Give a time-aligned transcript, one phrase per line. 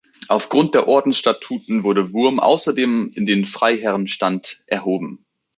[0.29, 5.27] Aufgrund der Ordensstatuten wurde Wurm außerdem in den Freiherrenstand erhoben.